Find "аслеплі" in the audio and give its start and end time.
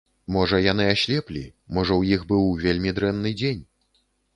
0.93-1.43